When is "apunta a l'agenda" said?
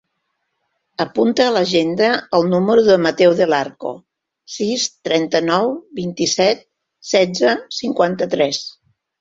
1.03-2.07